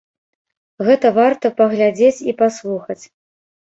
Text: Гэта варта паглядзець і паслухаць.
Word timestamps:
Гэта 0.87 1.13
варта 1.19 1.53
паглядзець 1.61 2.15
і 2.29 2.39
паслухаць. 2.43 3.03